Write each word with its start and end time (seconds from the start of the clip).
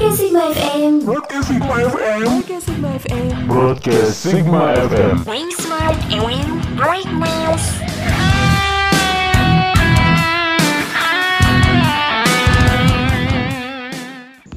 Broadcast 0.00 0.16
Sigma 0.24 0.48
FM. 0.56 0.92
Broadcast 1.04 1.44
Sigma 1.44 1.68
FM. 1.76 2.24
Broadcast 2.24 2.64
Sigma 2.64 2.88
FM. 2.96 3.28
Broadcast 3.44 4.16
Sigma 4.16 4.62
FM. 4.88 5.14
Wing 5.28 5.50
smart 5.60 6.00
and 6.08 6.22
wing 6.24 6.48
brightness. 6.72 7.62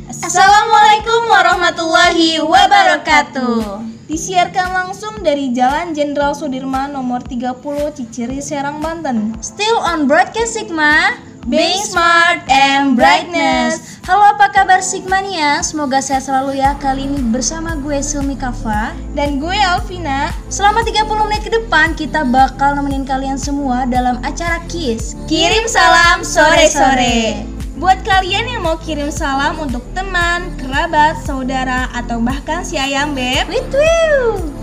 Assalamualaikum 0.08 1.21
warahmatullahi 1.27 2.39
wabarakatuh. 2.39 3.84
Disiarkan 4.07 4.71
langsung 4.71 5.28
dari 5.28 5.52
Jalan 5.52 5.91
Jenderal 5.91 6.39
Sudirman 6.39 6.96
nomor 6.96 7.20
30 7.20 7.91
Ciciri 7.91 8.39
Serang 8.39 8.80
Banten. 8.80 9.36
Still 9.44 9.75
on 9.84 10.07
Broadcast 10.07 10.55
Sigma, 10.55 11.20
Being 11.44 11.84
Smart 11.84 12.48
and 12.48 12.96
Brightness. 12.96 14.00
Halo 14.07 14.32
apa 14.32 14.48
kabar 14.55 14.80
Sigmania? 14.80 15.59
Semoga 15.59 16.00
sehat 16.00 16.23
selalu 16.23 16.64
ya. 16.64 16.71
Kali 16.80 17.04
ini 17.04 17.20
bersama 17.20 17.76
gue 17.76 18.00
Silmi 18.00 18.40
Kafa 18.40 18.95
Dan 19.12 19.44
gue 19.44 19.52
Alvina. 19.52 20.31
Selama 20.48 20.88
30 20.88 21.03
menit 21.27 21.44
ke 21.44 21.52
depan 21.52 22.00
kita 22.00 22.23
bakal 22.23 22.80
nemenin 22.80 23.03
kalian 23.03 23.36
semua 23.36 23.84
dalam 23.84 24.23
acara 24.23 24.64
KISS. 24.72 25.20
Kirim 25.27 25.67
salam 25.67 26.23
sore-sore. 26.23 27.44
Buat 27.75 28.08
kalian 28.08 28.48
yang 28.48 28.64
mau 28.64 28.80
kirim 28.80 29.12
salam 29.12 29.59
untuk 29.59 29.84
teman, 29.91 30.55
kerabat, 30.55 31.20
saudara, 31.28 31.91
atau 31.91 32.23
bahkan 32.23 32.64
si 32.64 32.80
ayam 32.80 33.12
beb. 33.12 33.52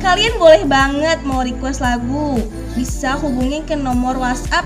Kalian 0.00 0.40
boleh 0.40 0.64
banget 0.64 1.20
mau 1.28 1.44
request 1.44 1.84
lagu. 1.84 2.40
Bisa 2.72 3.20
hubungi 3.20 3.68
ke 3.68 3.76
nomor 3.76 4.16
whatsapp 4.16 4.64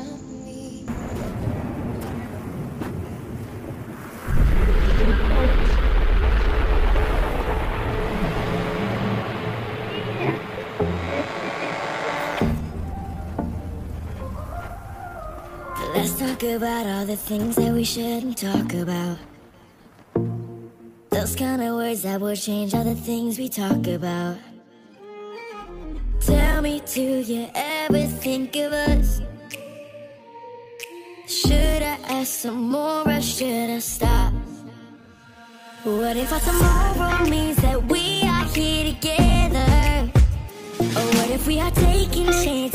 About 16.54 16.86
all 16.86 17.06
the 17.06 17.16
things 17.16 17.56
that 17.56 17.74
we 17.74 17.84
shouldn't 17.84 18.38
talk 18.38 18.74
about. 18.74 19.18
Those 21.10 21.36
kind 21.36 21.62
of 21.62 21.76
words 21.76 22.04
that 22.04 22.22
will 22.22 22.36
change 22.36 22.74
all 22.74 22.84
the 22.84 22.96
things 22.96 23.38
we 23.38 23.50
talk 23.50 23.88
about. 23.88 24.38
Tell 26.22 26.62
me, 26.62 26.82
do 26.94 27.02
you 27.02 27.48
ever 27.56 28.06
think 28.06 28.56
of 28.56 28.74
us? 28.74 29.22
Should 31.28 31.82
I 31.82 31.98
ask 32.10 32.42
some 32.42 32.70
more 32.70 33.08
or 33.08 33.22
should 33.22 33.70
I 33.70 33.80
stop? 33.80 34.34
What 35.84 36.18
if 36.18 36.32
our 36.32 36.40
tomorrow 36.40 37.30
means 37.30 37.58
that 37.58 37.84
we 37.86 38.22
are 38.24 38.46
here 38.46 38.94
together? 38.94 40.12
Or 40.80 41.06
what 41.18 41.30
if 41.30 41.48
we 41.48 41.60
are 41.60 41.72
taking 41.72 42.26
chances 42.26 42.75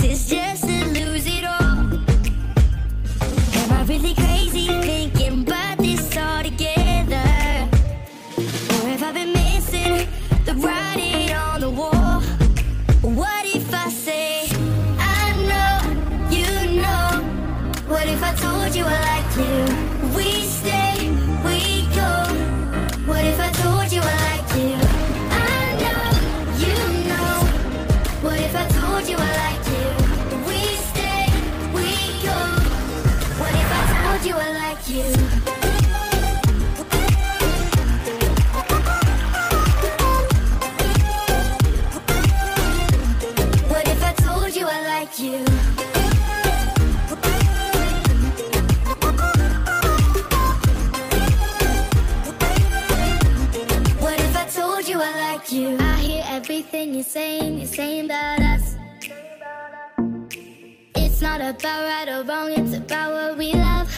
It's 61.20 61.28
not 61.28 61.42
about 61.42 61.84
right 61.84 62.08
or 62.08 62.22
wrong, 62.22 62.50
it's 62.50 62.74
about 62.74 63.12
what 63.12 63.36
we 63.36 63.52
love. 63.52 63.92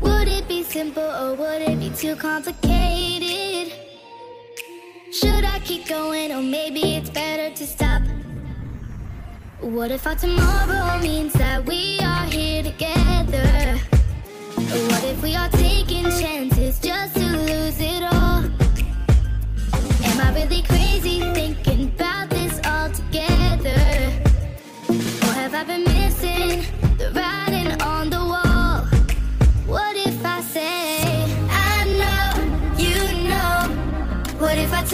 Would 0.00 0.26
it 0.26 0.48
be 0.48 0.64
simple 0.64 1.04
or 1.04 1.36
would 1.36 1.62
it 1.62 1.78
be 1.78 1.90
too 1.90 2.16
complicated? 2.16 3.72
Should 5.12 5.44
I 5.44 5.60
keep 5.60 5.86
going 5.86 6.32
or 6.32 6.42
maybe 6.42 6.96
it's 6.96 7.10
better 7.10 7.54
to 7.54 7.64
stop? 7.64 8.02
What 9.60 9.92
if 9.92 10.04
our 10.04 10.16
tomorrow 10.16 10.98
means 10.98 11.32
that 11.34 11.64
we 11.64 12.00
are 12.00 12.24
here 12.24 12.64
together? 12.64 13.78
What 14.56 15.04
if 15.04 15.22
we 15.22 15.36
are 15.36 15.48
taking 15.50 16.10
chances 16.10 16.80
just 16.80 17.14
to 17.14 17.20
lose 17.20 17.80
it 17.80 18.02
all? 18.02 18.42
Am 20.08 20.20
I 20.20 20.32
really 20.34 20.62
crazy 20.62 20.83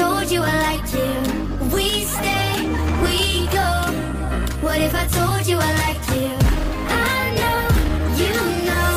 told 0.01 0.31
you 0.31 0.41
I 0.43 0.57
like 0.69 0.89
you? 0.99 1.13
We 1.77 1.87
stay, 2.15 2.53
we 3.05 3.17
go. 3.59 3.69
What 4.65 4.81
if 4.81 4.95
I 4.95 5.07
told 5.19 5.47
you 5.47 5.59
I 5.69 5.71
like 5.85 6.05
you? 6.17 6.33
I 7.13 7.23
know, 7.41 7.61
you 8.23 8.35
know. 8.69 8.93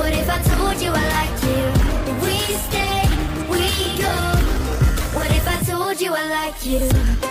What 0.00 0.12
if 0.12 0.28
I 0.28 0.38
told 0.52 0.76
you 0.84 0.90
I 1.02 1.04
like 1.18 1.38
you? 1.50 1.64
We 2.24 2.36
stay, 2.66 2.98
we 3.52 3.62
go. 4.04 4.16
What 5.16 5.30
if 5.38 5.46
I 5.46 5.56
told 5.70 6.00
you 6.00 6.12
I 6.12 6.24
like 6.38 6.66
you? 6.66 7.27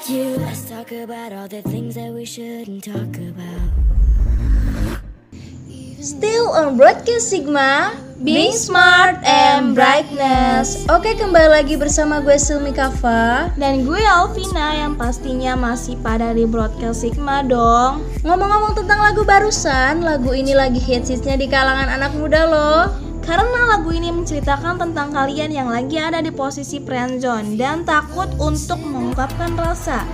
like 0.00 0.08
you. 0.08 0.36
Let's 0.40 0.64
talk 0.64 0.92
about 0.92 1.32
all 1.32 1.48
the 1.48 1.60
things 1.62 1.94
that 1.94 2.12
we 2.12 2.24
shouldn't 2.24 2.84
talk 2.84 3.12
about. 3.20 3.68
Still 6.00 6.48
on 6.56 6.80
Broadcast 6.80 7.28
Sigma, 7.28 7.92
being 8.24 8.56
smart 8.56 9.20
and 9.20 9.76
brightness. 9.76 10.88
Oke, 10.88 11.12
kembali 11.12 11.60
lagi 11.60 11.76
bersama 11.76 12.24
gue 12.24 12.40
Silmi 12.40 12.72
Kava 12.72 13.52
dan 13.60 13.84
gue 13.84 14.00
Alvina 14.00 14.80
yang 14.80 14.96
pastinya 14.96 15.52
masih 15.52 16.00
pada 16.00 16.32
di 16.32 16.48
Broadcast 16.48 17.04
Sigma 17.04 17.44
dong. 17.44 18.00
Ngomong-ngomong 18.24 18.80
tentang 18.80 19.04
lagu 19.04 19.28
barusan, 19.28 20.00
lagu 20.00 20.32
ini 20.32 20.56
lagi 20.56 20.80
hits-hitsnya 20.80 21.36
di 21.36 21.44
kalangan 21.44 21.92
anak 21.92 22.16
muda 22.16 22.48
loh. 22.48 23.09
Karena 23.20 23.76
lagu 23.76 23.92
ini 23.92 24.10
menceritakan 24.10 24.80
tentang 24.80 25.12
kalian 25.12 25.52
yang 25.52 25.68
lagi 25.68 26.00
ada 26.00 26.24
di 26.24 26.32
posisi 26.32 26.80
friendzone 26.80 27.54
Dan 27.54 27.84
takut 27.84 28.28
untuk 28.40 28.80
mengungkapkan 28.80 29.54
rasa. 29.54 30.08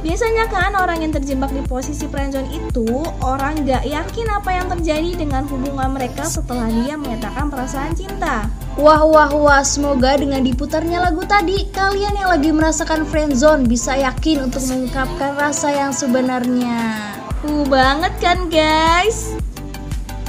Biasanya 0.00 0.48
kan 0.48 0.72
orang 0.80 1.04
yang 1.04 1.12
terjebak 1.12 1.52
di 1.52 1.60
posisi 1.68 2.08
friendzone 2.08 2.48
itu 2.56 2.88
Orang 3.20 3.68
gak 3.68 3.84
yakin 3.84 4.26
apa 4.32 4.50
yang 4.56 4.66
terjadi 4.72 5.12
dengan 5.12 5.44
hubungan 5.44 5.92
mereka 5.92 6.24
setelah 6.24 6.72
dia 6.72 6.96
menyatakan 6.96 7.52
perasaan 7.52 7.92
cinta. 7.92 8.48
Wah 8.80 9.04
wah 9.04 9.28
wah, 9.28 9.60
semoga 9.60 10.16
dengan 10.16 10.40
diputarnya 10.40 11.04
lagu 11.04 11.20
tadi 11.28 11.68
kalian 11.68 12.16
yang 12.16 12.32
lagi 12.32 12.48
merasakan 12.48 13.04
friendzone 13.04 13.68
bisa 13.68 13.92
yakin 13.92 14.48
untuk 14.48 14.64
mengungkapkan 14.72 15.36
rasa 15.36 15.68
yang 15.68 15.92
sebenarnya. 15.92 17.12
Uh 17.44 17.64
banget 17.68 18.12
kan 18.24 18.48
guys 18.48 19.36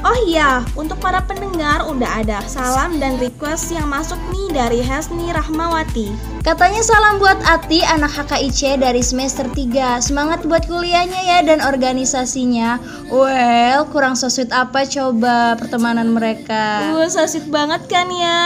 Oh 0.02 0.18
iya, 0.26 0.66
untuk 0.74 0.98
para 0.98 1.22
pendengar 1.30 1.86
udah 1.86 2.26
ada 2.26 2.42
salam 2.50 2.98
dan 2.98 3.22
request 3.22 3.70
yang 3.70 3.86
masuk 3.86 4.18
nih 4.34 4.50
dari 4.50 4.80
Hasni 4.82 5.30
Rahmawati. 5.30 6.10
Katanya 6.42 6.82
salam 6.82 7.22
buat 7.22 7.38
Ati 7.46 7.86
anak 7.86 8.10
HKIC 8.10 8.82
dari 8.82 9.06
semester 9.06 9.46
3 9.46 10.02
Semangat 10.02 10.42
buat 10.42 10.66
kuliahnya 10.66 11.22
ya 11.22 11.40
dan 11.46 11.62
organisasinya. 11.62 12.82
Well, 13.14 13.86
kurang 13.94 14.18
so 14.18 14.26
sweet 14.26 14.50
apa 14.50 14.90
coba 14.90 15.54
pertemanan 15.62 16.10
mereka? 16.10 16.98
Uh, 16.98 17.06
so 17.06 17.22
sweet 17.30 17.46
banget 17.54 17.86
kan 17.86 18.10
ya 18.10 18.42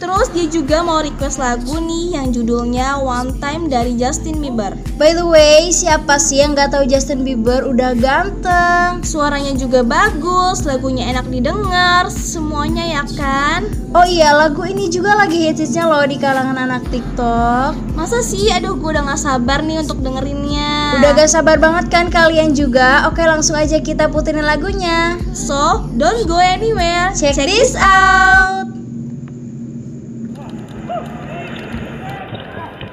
Terus 0.00 0.32
dia 0.32 0.48
juga 0.48 0.80
mau 0.80 1.04
request 1.04 1.36
lagu 1.36 1.76
nih 1.76 2.16
yang 2.16 2.32
judulnya 2.32 2.96
One 2.96 3.36
Time 3.36 3.68
dari 3.68 3.92
Justin 4.00 4.40
Bieber. 4.40 4.72
By 4.96 5.12
the 5.12 5.28
way, 5.28 5.68
siapa 5.68 6.16
sih 6.16 6.40
yang 6.40 6.56
gak 6.56 6.72
tahu 6.72 6.88
Justin 6.88 7.20
Bieber? 7.20 7.68
Udah 7.68 7.92
ganteng. 7.92 9.04
Suaranya 9.04 9.52
juga 9.52 9.84
bagus, 9.84 10.64
lagunya 10.64 11.12
enak 11.12 11.28
didengar, 11.28 12.08
semuanya 12.08 12.80
ya 12.88 13.04
kan? 13.12 13.68
Oh 13.92 14.08
iya, 14.08 14.32
lagu 14.32 14.64
ini 14.64 14.88
juga 14.88 15.20
lagi 15.20 15.36
hitsnya 15.52 15.84
loh 15.84 16.00
di 16.08 16.16
kalangan 16.16 16.56
anak 16.56 16.88
TikTok. 16.88 17.76
Masa 17.92 18.24
sih? 18.24 18.48
Aduh, 18.56 18.80
gue 18.80 18.96
udah 18.96 19.04
gak 19.04 19.20
sabar 19.20 19.60
nih 19.60 19.84
untuk 19.84 20.00
dengerinnya. 20.00 20.96
Udah 20.96 21.12
gak 21.12 21.28
sabar 21.28 21.60
banget 21.60 21.92
kan 21.92 22.08
kalian 22.08 22.56
juga? 22.56 23.04
Oke 23.04 23.20
langsung 23.28 23.52
aja 23.52 23.76
kita 23.76 24.08
puterin 24.08 24.48
lagunya. 24.48 25.20
So, 25.36 25.84
don't 26.00 26.24
go 26.24 26.40
anywhere. 26.40 27.12
Check 27.12 27.36
this 27.36 27.76
out 27.76 28.69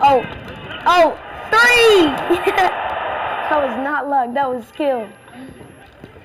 Oh, 0.09 0.24
oh, 0.86 1.19
three! 1.50 2.06
that 2.45 3.51
was 3.51 3.83
not 3.83 4.07
luck, 4.07 4.33
that 4.36 4.50
was 4.50 4.65
skill. 4.68 5.06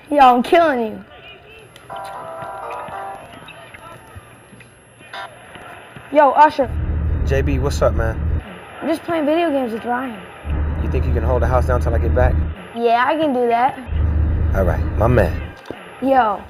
Yo, 0.09 0.19
I'm 0.19 0.41
killing 0.41 0.79
you. 0.79 1.05
Yo, 6.13 6.31
Usher, 6.31 6.67
JB, 7.25 7.59
what's 7.59 7.81
up, 7.81 7.93
man? 7.95 8.15
I'm 8.79 8.87
just 8.87 9.03
playing 9.03 9.25
video 9.25 9.51
games 9.51 9.73
with 9.73 9.83
Ryan. 9.83 10.17
You 10.81 10.89
think 10.89 11.05
you 11.05 11.11
can 11.11 11.23
hold 11.23 11.41
the 11.41 11.47
house 11.47 11.67
down 11.67 11.81
till 11.81 11.93
I 11.93 11.97
get 11.97 12.15
back? 12.15 12.33
Yeah, 12.77 13.03
I 13.05 13.17
can 13.17 13.33
do 13.33 13.47
that. 13.49 13.77
All 14.55 14.63
right, 14.63 14.81
my 14.97 15.07
man. 15.07 15.57
Yo, 16.01 16.41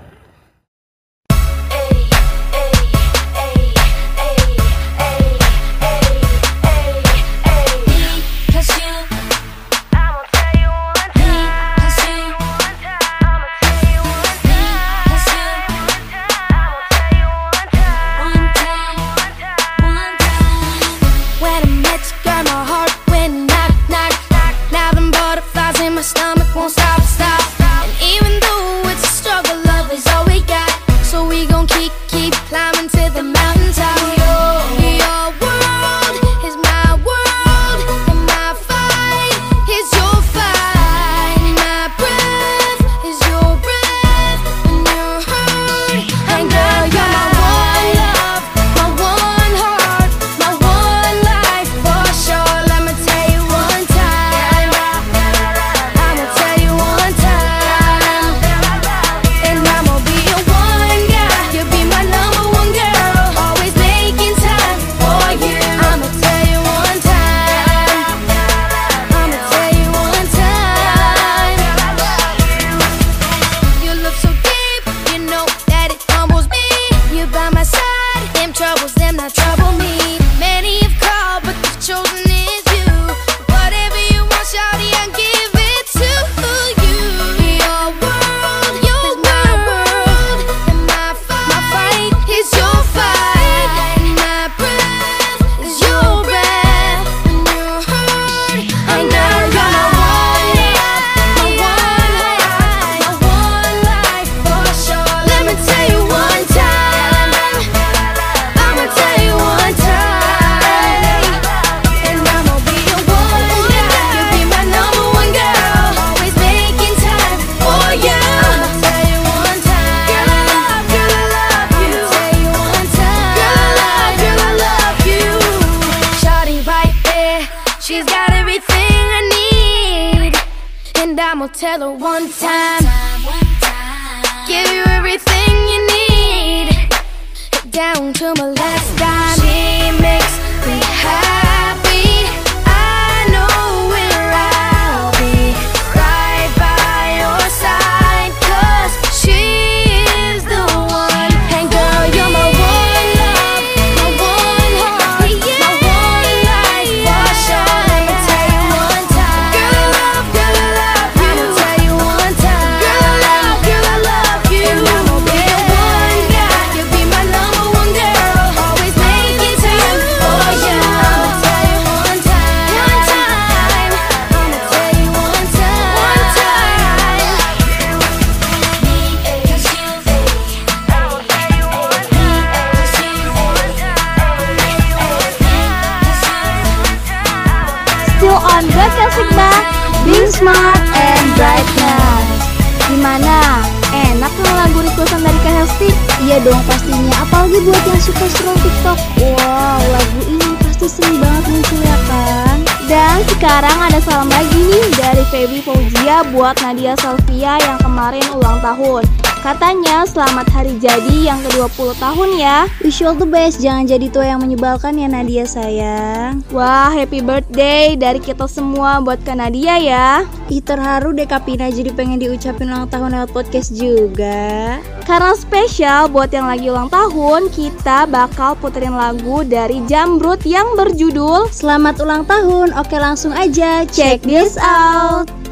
nih 205.33 205.65
dari 205.65 206.02
Buat 206.21 206.61
Nadia 206.61 206.93
Salvia 207.01 207.57
yang 207.57 207.81
kemarin 207.81 208.21
ulang 208.37 208.61
tahun. 208.61 209.01
Katanya 209.43 210.07
selamat 210.07 210.47
hari 210.55 210.79
jadi 210.79 211.33
yang 211.33 211.35
ke-20 211.43 211.99
tahun 211.99 212.29
ya. 212.39 212.63
Wish 212.79 213.03
you 213.03 213.11
all 213.11 213.17
the 213.17 213.27
best, 213.27 213.59
jangan 213.59 213.83
jadi 213.83 214.07
tua 214.07 214.31
yang 214.31 214.39
menyebalkan 214.39 214.95
ya 214.95 215.11
Nadia 215.11 215.43
sayang. 215.43 216.47
Wah, 216.47 216.87
happy 216.87 217.19
birthday 217.19 217.99
dari 217.99 218.23
kita 218.23 218.47
semua 218.47 219.03
buat 219.03 219.19
Kak 219.27 219.35
Nadia 219.35 219.75
ya. 219.83 220.23
Ih 220.47 220.63
terharu 220.63 221.11
deh 221.11 221.27
Kapina 221.27 221.67
jadi 221.67 221.91
pengen 221.91 222.23
diucapin 222.23 222.71
ulang 222.71 222.87
tahun 222.87 223.19
lewat 223.19 223.35
podcast 223.35 223.75
juga. 223.75 224.79
Karena 225.03 225.35
spesial 225.35 226.07
buat 226.07 226.31
yang 226.31 226.47
lagi 226.47 226.71
ulang 226.71 226.87
tahun, 226.87 227.51
kita 227.51 228.07
bakal 228.07 228.55
puterin 228.55 228.95
lagu 228.95 229.43
dari 229.43 229.83
Jambrut 229.91 230.39
yang 230.47 230.79
berjudul 230.79 231.51
Selamat 231.51 231.99
ulang 231.99 232.23
tahun, 232.23 232.71
oke 232.79 232.95
langsung 232.95 233.35
aja 233.35 233.83
check 233.91 234.23
this 234.23 234.55
out. 234.55 235.42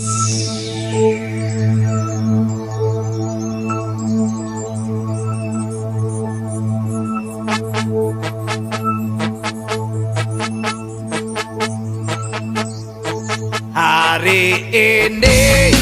Hari 0.00 0.08
ini 14.72 15.79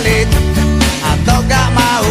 pelit 0.00 0.28
Atau 1.04 1.44
gak 1.44 1.68
mau 1.76 2.09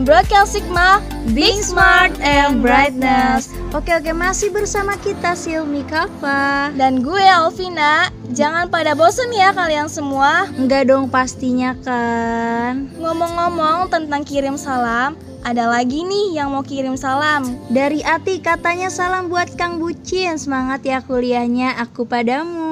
on 0.00 0.08
Broadcast 0.08 0.56
Sigma, 0.56 1.04
Being 1.36 1.60
Smart 1.60 2.16
and 2.24 2.64
Brightness. 2.64 3.52
Oke 3.76 3.92
oke 3.92 4.08
masih 4.16 4.48
bersama 4.48 4.96
kita 4.96 5.36
Silmi 5.36 5.84
Kafa. 5.84 6.72
Dan 6.72 7.04
gue 7.04 7.20
Alvina, 7.20 8.08
jangan 8.32 8.72
pada 8.72 8.96
bosen 8.96 9.28
ya 9.28 9.52
kalian 9.52 9.92
semua. 9.92 10.48
Enggak 10.56 10.88
dong 10.88 11.12
pastinya 11.12 11.76
kan. 11.84 12.88
Ngomong-ngomong 12.96 13.92
tentang 13.92 14.24
kirim 14.24 14.56
salam, 14.56 15.20
ada 15.44 15.68
lagi 15.68 16.00
nih 16.00 16.40
yang 16.40 16.48
mau 16.48 16.64
kirim 16.64 16.96
salam. 16.96 17.44
Dari 17.68 18.00
Ati 18.00 18.40
katanya 18.40 18.88
salam 18.88 19.28
buat 19.28 19.52
Kang 19.60 19.84
Bucin. 19.84 20.40
Semangat 20.40 20.80
ya 20.80 21.04
kuliahnya 21.04 21.76
aku 21.76 22.08
padamu. 22.08 22.69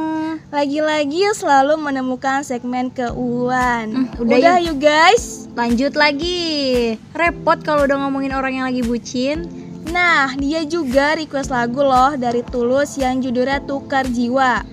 Lagi-lagi 0.49 1.28
selalu 1.37 1.76
menemukan 1.76 2.40
segmen 2.40 2.88
keuuan. 2.88 4.09
Hmm, 4.09 4.09
udah 4.17 4.37
udah 4.40 4.57
yuk. 4.64 4.73
yuk 4.73 4.76
guys. 4.81 5.45
Lanjut 5.52 5.93
lagi. 5.93 6.97
Repot 7.12 7.61
kalau 7.61 7.85
udah 7.85 8.00
ngomongin 8.00 8.33
orang 8.33 8.57
yang 8.57 8.64
lagi 8.64 8.81
bucin. 8.81 9.45
Nah, 9.93 10.33
dia 10.40 10.64
juga 10.64 11.21
request 11.21 11.52
lagu 11.52 11.85
loh 11.85 12.17
dari 12.17 12.40
Tulus 12.49 12.97
yang 12.97 13.21
judulnya 13.21 13.61
Tukar 13.69 14.09
Jiwa. 14.09 14.64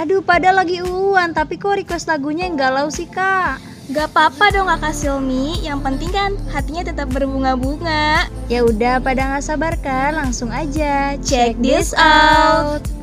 Aduh, 0.00 0.24
pada 0.24 0.56
lagi 0.56 0.80
uan, 0.80 1.36
tapi 1.36 1.60
kok 1.60 1.76
request 1.76 2.08
lagunya 2.08 2.48
yang 2.48 2.56
galau 2.56 2.88
sih, 2.88 3.04
Kak? 3.04 3.60
Gak 3.92 4.16
apa-apa 4.16 4.56
dong 4.56 4.72
kakak 4.72 4.96
Silmi, 4.96 5.60
yang 5.60 5.84
penting 5.84 6.08
kan 6.14 6.32
hatinya 6.48 6.88
tetap 6.88 7.12
berbunga-bunga. 7.12 8.24
Ya 8.48 8.64
udah, 8.64 9.04
pada 9.04 9.36
nggak 9.36 9.44
sabar 9.44 9.76
kan? 9.84 10.16
Langsung 10.16 10.48
aja 10.48 11.20
Check 11.20 11.60
this 11.60 11.92
out. 11.92 12.80
kehabisan 12.80 12.99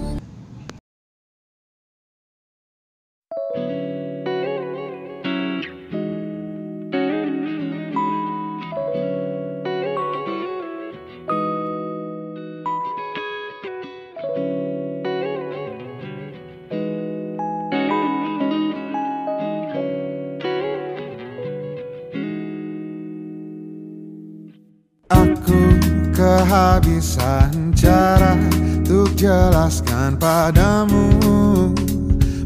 jelaskan 29.68 30.16
padamu 30.16 31.12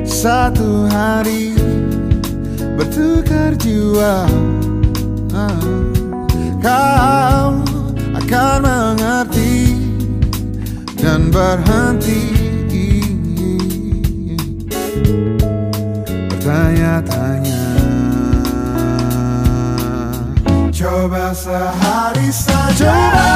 satu 0.06 0.86
hari 0.93 1.58
bertukar 2.78 3.58
jiwa 3.58 4.30
Kau 6.62 7.58
akan 8.32 8.90
dan 11.12 11.28
berhenti. 11.28 12.24
Bertanya-tanya. 16.32 17.63
Coba 20.71 21.36
sehari 21.36 22.32
saja. 22.32 22.95
Coba 22.95 23.28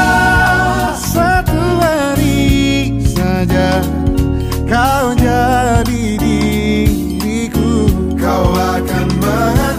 satu 0.95 1.59
hari 1.83 2.95
saja. 3.03 3.83
Kau 4.63 5.11
jadi 5.19 6.15
diriku. 6.15 7.91
Kau 8.15 8.55
akan 8.55 9.07
mengerti 9.19 9.74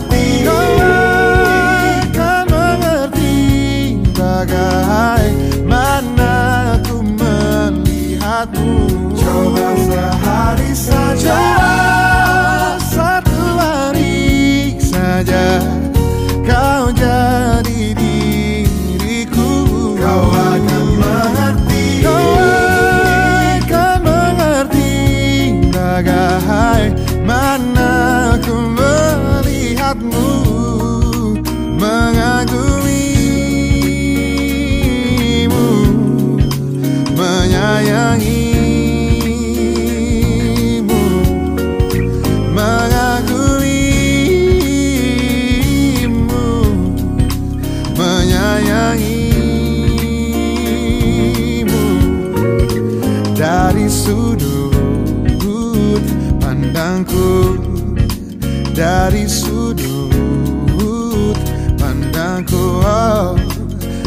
pandangku 62.37 62.85
oh, 62.85 63.33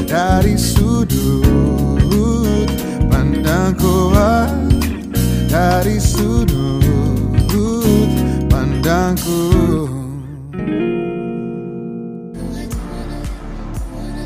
Dari 0.06 0.54
sudut. 0.54 1.98
Pandangku 3.10 4.14
oh, 4.14 4.46
Dari 5.50 5.98
sudut. 5.98 6.86
Pandangku. 8.54 9.42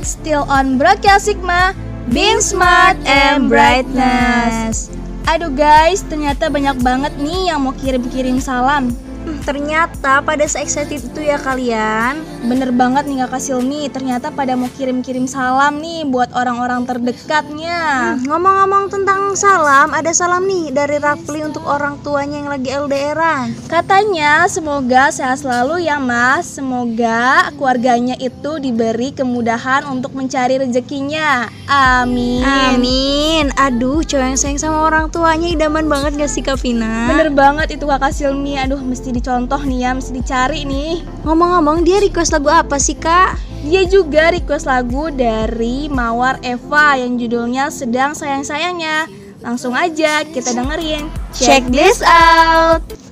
Still 0.03 0.43
on 0.51 0.75
Broadcast 0.75 1.31
Sigma 1.31 1.71
Being 2.11 2.43
smart 2.43 2.99
and 3.07 3.47
brightness. 3.47 4.91
Aduh 5.31 5.55
guys, 5.55 6.03
ternyata 6.03 6.51
banyak 6.51 6.75
banget 6.83 7.15
nih 7.15 7.55
yang 7.55 7.63
mau 7.63 7.71
kirim-kirim 7.71 8.43
salam 8.43 8.91
Ternyata 9.43 10.23
pada 10.23 10.47
se-excited 10.47 11.03
itu 11.03 11.19
ya 11.19 11.35
kalian. 11.35 12.23
Bener 12.47 12.71
banget 12.71 13.03
nih 13.07 13.27
Kak 13.27 13.43
Silmi, 13.43 13.91
ternyata 13.91 14.31
pada 14.31 14.55
mau 14.55 14.71
kirim-kirim 14.71 15.27
salam 15.27 15.83
nih 15.83 16.07
buat 16.07 16.31
orang-orang 16.31 16.87
terdekatnya. 16.87 18.15
Hmm, 18.15 18.27
Ngomong-ngomong 18.27 18.87
tentang 18.87 19.35
salam, 19.35 19.91
ada 19.91 20.11
salam 20.15 20.47
nih 20.47 20.71
dari 20.71 20.95
Rafli 20.99 21.43
untuk 21.43 21.67
orang 21.67 21.99
tuanya 22.03 22.39
yang 22.39 22.51
lagi 22.51 22.69
LDRan 22.71 23.67
Katanya 23.67 24.47
semoga 24.47 25.11
sehat 25.11 25.43
selalu 25.43 25.87
ya 25.87 25.99
mas. 25.99 26.47
Semoga 26.47 27.51
keluarganya 27.59 28.15
itu 28.19 28.59
diberi 28.63 29.11
kemudahan 29.11 29.83
untuk 29.91 30.15
mencari 30.15 30.59
rezekinya. 30.59 31.51
Amin. 31.67 32.43
Amin. 32.43 33.45
Aduh, 33.59 34.03
cowok 34.07 34.23
yang 34.23 34.39
sayang 34.39 34.59
sama 34.59 34.87
orang 34.87 35.11
tuanya 35.11 35.51
idaman 35.51 35.87
banget 35.91 36.15
gak 36.15 36.31
sih 36.31 36.43
Kak 36.43 36.59
Vina? 36.63 37.11
Bener 37.11 37.27
banget 37.31 37.75
itu 37.75 37.83
kakak 37.83 38.15
Silmi. 38.15 38.55
Aduh 38.55 38.79
mesti 38.79 39.09
dicontoh 39.33 39.65
nih 39.65 39.79
ya, 39.81 39.91
mesti 39.97 40.13
dicari 40.13 40.61
nih. 40.61 41.01
Ngomong-ngomong 41.25 41.81
dia 41.81 41.97
request 41.97 42.37
lagu 42.37 42.53
apa 42.53 42.77
sih 42.77 42.93
Kak? 42.93 43.33
Dia 43.65 43.81
juga 43.89 44.29
request 44.29 44.69
lagu 44.69 45.09
dari 45.09 45.89
Mawar 45.89 46.37
Eva 46.45 47.01
yang 47.01 47.17
judulnya 47.17 47.73
Sedang 47.73 48.13
Sayang-Sayangnya. 48.13 49.09
Langsung 49.41 49.73
aja 49.73 50.21
kita 50.21 50.53
dengerin. 50.53 51.09
Check 51.33 51.65
this 51.73 52.05
out 52.05 53.02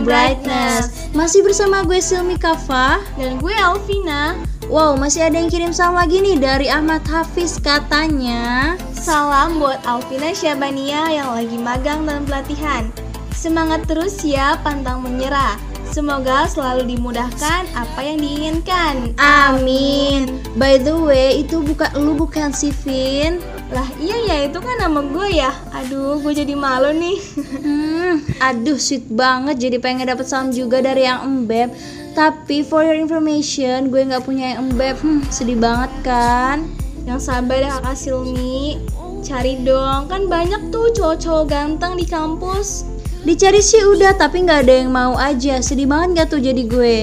and 0.00 0.08
Brightness. 0.08 1.12
Masih 1.12 1.44
bersama 1.44 1.84
gue 1.84 2.00
Silmi 2.00 2.40
Kafa 2.40 3.04
Dan 3.20 3.36
gue 3.36 3.52
Alvina. 3.52 4.40
Wow, 4.70 4.96
masih 4.96 5.26
ada 5.28 5.36
yang 5.36 5.50
kirim 5.50 5.74
salam 5.74 5.98
lagi 5.98 6.22
nih 6.22 6.38
dari 6.38 6.70
Ahmad 6.70 7.02
Hafiz 7.04 7.58
katanya 7.58 8.78
Salam 8.94 9.58
buat 9.58 9.82
Alvina 9.82 10.30
Syabania 10.30 11.10
yang 11.10 11.34
lagi 11.34 11.58
magang 11.58 12.06
dan 12.06 12.22
pelatihan. 12.22 12.86
Semangat 13.34 13.88
terus 13.90 14.22
ya, 14.22 14.60
pantang 14.62 15.02
menyerah. 15.02 15.58
Semoga 15.90 16.46
selalu 16.46 16.94
dimudahkan 16.94 17.66
apa 17.74 17.98
yang 17.98 18.22
diinginkan. 18.22 19.10
Amin 19.18 20.38
By 20.54 20.78
the 20.78 20.94
way, 20.94 21.42
itu 21.42 21.66
bukan 21.66 21.90
lu 21.98 22.14
bukan 22.14 22.54
si 22.54 22.70
Vin 22.86 23.42
Lah 23.74 23.90
iya 23.98 24.22
ya, 24.22 24.36
itu 24.46 24.62
kan 24.62 24.78
nama 24.78 25.02
gue 25.02 25.28
ya. 25.34 25.50
Aduh, 25.80 26.20
gue 26.20 26.44
jadi 26.44 26.52
malu 26.52 26.92
nih. 26.92 27.18
Hmm, 27.64 28.20
aduh 28.36 28.76
sweet 28.76 29.08
banget 29.08 29.56
jadi 29.56 29.80
pengen 29.80 30.12
dapet 30.12 30.28
salam 30.28 30.52
juga 30.52 30.84
dari 30.84 31.08
yang 31.08 31.24
embeb 31.24 31.72
Tapi 32.12 32.60
for 32.60 32.84
your 32.84 33.00
information, 33.00 33.88
gue 33.88 34.04
nggak 34.04 34.28
punya 34.28 34.52
yang 34.52 34.68
embeb 34.68 35.00
hmm, 35.00 35.24
Sedih 35.32 35.56
banget 35.56 35.88
kan? 36.04 36.68
Yang 37.08 37.32
sabar 37.32 37.64
ya 37.64 37.80
kakak 37.80 37.96
Silmi. 37.96 38.76
Cari 39.24 39.64
dong, 39.64 40.04
kan 40.12 40.28
banyak 40.28 40.68
tuh 40.68 40.92
cowok-cowok 40.92 41.44
ganteng 41.48 41.96
di 41.96 42.04
kampus. 42.04 42.84
Dicari 43.24 43.64
sih 43.64 43.80
udah, 43.80 44.16
tapi 44.20 44.44
nggak 44.44 44.68
ada 44.68 44.74
yang 44.84 44.92
mau 44.92 45.16
aja 45.16 45.64
Sedih 45.64 45.88
banget 45.88 46.24
gak 46.24 46.28
tuh 46.36 46.40
jadi 46.44 46.60
gue? 46.60 46.96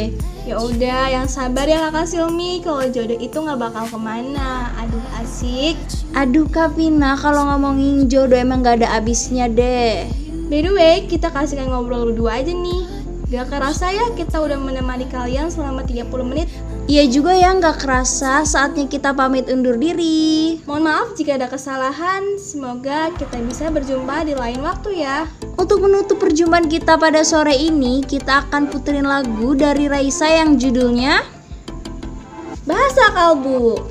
Ya 0.47 0.63
udah, 0.63 1.12
yang 1.12 1.27
sabar 1.27 1.67
ya 1.67 1.91
kakak 1.91 2.07
Silmi. 2.07 2.63
Kalau 2.63 2.88
jodoh 2.88 3.19
itu 3.19 3.36
nggak 3.36 3.60
bakal 3.60 3.83
ke 3.91 3.99
mana. 3.99 4.71
Aduh 4.79 5.03
asik. 5.19 5.75
Aduh 6.15 6.47
Kak 6.47 6.79
Vina, 6.79 7.19
kalau 7.19 7.43
ngomongin 7.51 8.07
jodoh 8.07 8.39
emang 8.39 8.63
gak 8.63 8.79
ada 8.79 8.95
abisnya 8.95 9.51
deh 9.51 10.07
By 10.47 10.63
the 10.63 10.71
way, 10.71 11.03
kita 11.03 11.36
kasihkan 11.36 11.67
ngobrol 11.67 12.07
berdua 12.07 12.39
aja 12.39 12.55
nih. 12.55 12.88
Gak 13.27 13.51
kerasa 13.51 13.91
ya 13.91 14.07
kita 14.15 14.39
udah 14.39 14.55
menemani 14.55 15.03
kalian 15.12 15.51
selama 15.51 15.83
30 15.83 16.07
menit. 16.23 16.47
Iya 16.88 17.04
juga 17.12 17.36
ya 17.36 17.52
nggak 17.52 17.84
kerasa 17.84 18.47
saatnya 18.47 18.88
kita 18.88 19.12
pamit 19.12 19.52
undur 19.52 19.76
diri. 19.76 20.63
Mohon 20.63 20.84
maaf 20.88 21.08
jika 21.19 21.36
ada 21.36 21.52
kesalahan. 21.52 22.39
Semoga 22.39 23.12
kita 23.19 23.43
bisa 23.43 23.67
berjumpa 23.67 24.23
di 24.23 24.32
lain 24.32 24.63
waktu 24.63 25.04
ya. 25.04 25.28
Untuk 25.60 25.84
menutup 25.84 26.15
perjumpaan 26.15 26.71
kita 26.71 26.95
pada 26.95 27.28
sore 27.28 27.60
ini, 27.60 28.00
kita 28.08 28.47
akan 28.47 28.71
puterin 28.71 29.04
lagu 29.04 29.52
dari 29.52 29.91
Raisa 29.91 30.32
yang 30.32 30.56
judulnya 30.56 31.28
Bahasa 32.63 33.12
Kalbu. 33.12 33.84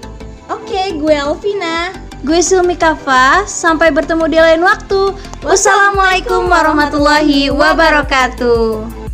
Oke, 0.48 0.96
gue 0.96 1.16
Alvina. 1.20 1.92
Gue 2.24 2.40
Silmi 2.40 2.80
Kafa, 2.80 3.44
sampai 3.44 3.92
bertemu 3.92 4.24
di 4.24 4.38
lain 4.40 4.64
waktu. 4.64 5.12
Wassalamualaikum 5.44 6.48
warahmatullahi 6.48 7.52
wabarakatuh. 7.52 9.05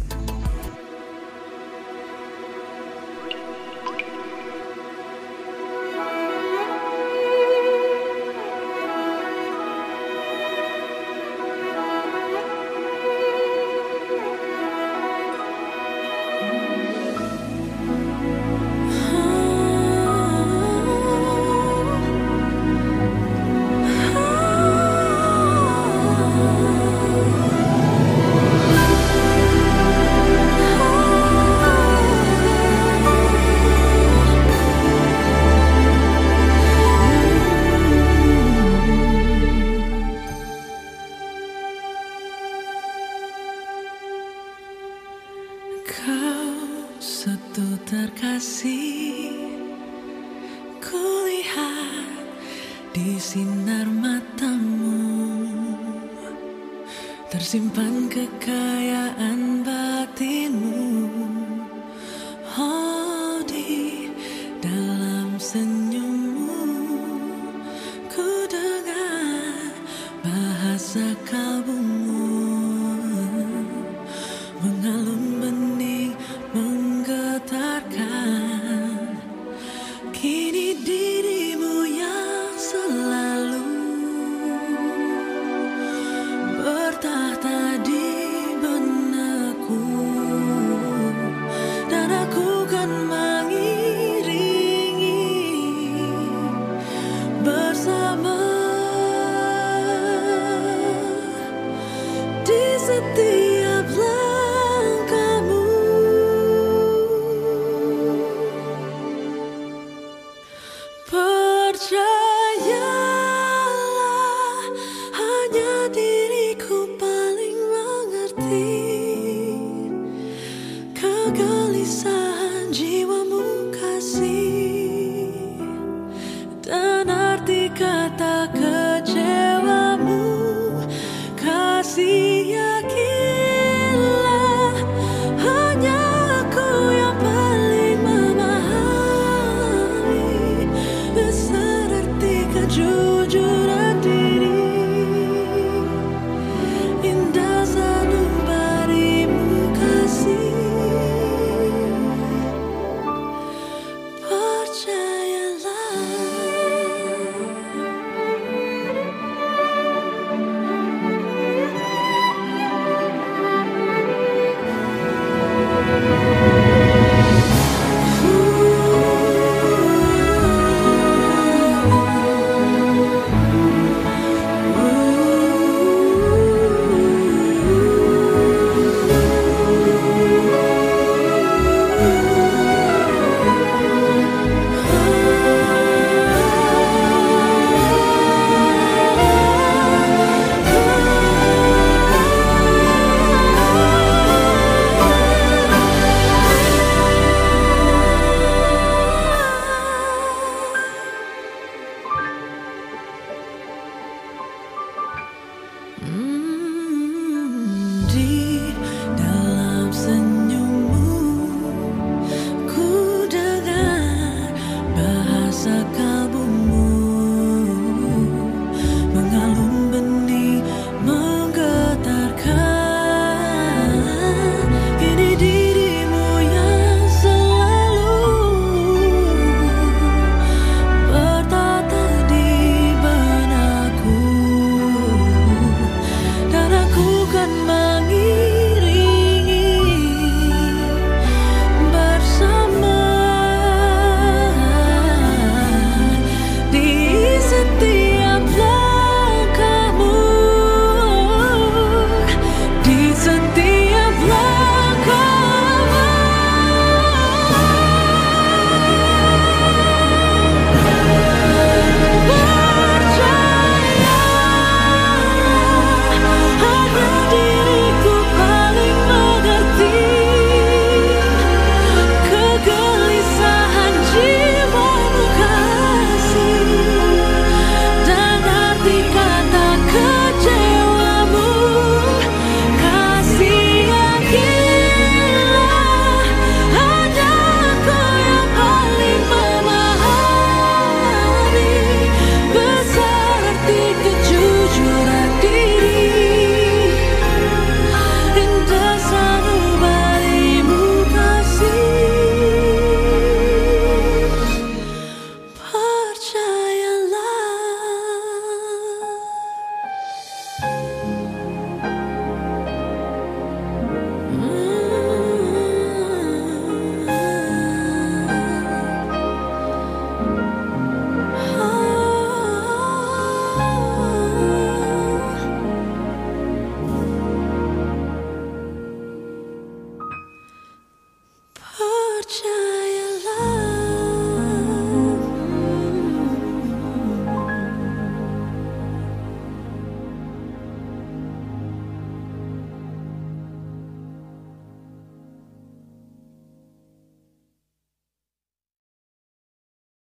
Tersimpan 57.32 58.12
kekayaan 58.12 59.64
batinmu 59.64 60.71